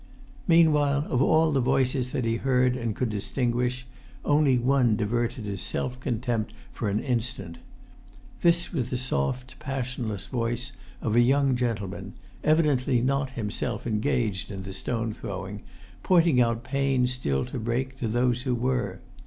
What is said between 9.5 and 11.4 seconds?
passionless voice of a